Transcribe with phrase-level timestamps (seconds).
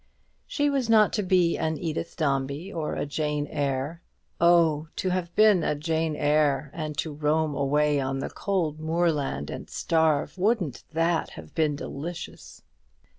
[0.47, 4.01] She was not to be an Edith Dombey or a Jane Eyre.
[4.39, 9.69] Oh, to have been Jane Eyre, and to roam away on the cold moorland and
[9.69, 12.63] starve, wouldn't that have been delicious!